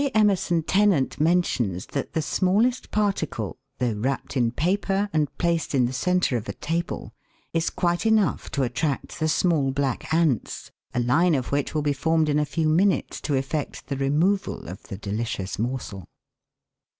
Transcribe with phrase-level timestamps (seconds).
[0.15, 5.93] Emerson Tennent mentions that the smallest particle, though wrapped in paper and placed in the
[5.93, 7.13] centre of a table,
[7.53, 11.93] is quite enough to attract the small black ants, a line of which will be
[11.93, 16.07] formed in a few minutes to effect the re moval of the delicious morsel.